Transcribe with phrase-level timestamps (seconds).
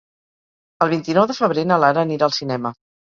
[0.85, 2.73] El vint-i-nou de febrer na Lara anirà al cinema.